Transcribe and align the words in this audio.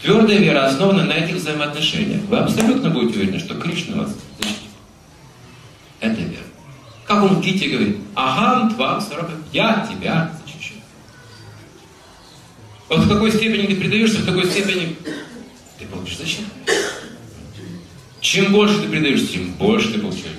Твердая 0.00 0.38
вера 0.38 0.66
основана 0.66 1.04
на 1.04 1.12
этих 1.12 1.36
взаимоотношениях. 1.36 2.22
Вы 2.22 2.38
абсолютно 2.38 2.90
будете 2.90 3.20
уверены, 3.20 3.38
что 3.38 3.54
Кришна 3.54 4.02
вас 4.02 4.16
защитит. 4.38 4.70
Это 6.00 6.20
вера. 6.20 6.44
Как 7.06 7.22
он 7.22 7.36
в 7.36 7.40
Гите 7.40 7.68
говорит, 7.68 7.98
агам 8.14 8.74
твам 8.74 9.00
сараба, 9.00 9.32
я 9.52 9.88
тебя 9.88 10.32
защищу. 10.44 10.74
Вот 12.88 13.00
в 13.00 13.08
какой 13.08 13.30
степени 13.30 13.66
ты 13.66 13.76
предаешься, 13.76 14.20
в 14.20 14.26
такой 14.26 14.46
степени 14.46 14.96
ты 15.78 15.86
получишь 15.86 16.18
защиту. 16.18 16.46
Чем 18.20 18.52
больше 18.52 18.80
ты 18.80 18.88
предаешься, 18.88 19.28
тем 19.28 19.52
больше 19.52 19.92
ты 19.92 19.98
получаешь 20.00 20.32